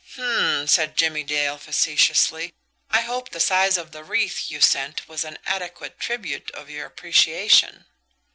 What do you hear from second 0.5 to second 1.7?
said Jimmie Dale